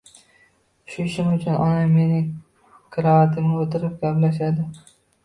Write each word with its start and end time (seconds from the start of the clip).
shu 0.93 1.03
ishim 1.09 1.27
uchun 1.35 1.59
onam 1.65 1.93
mening 1.97 2.31
krovatimda 2.97 3.61
o‘tirib, 3.67 3.93
gaplashadi 4.07 4.67